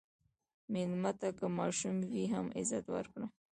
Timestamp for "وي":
2.09-2.23